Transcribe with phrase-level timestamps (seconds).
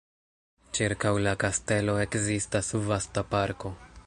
[0.77, 3.79] Ĉirkaŭ la kastelo ekzistas vasta parko.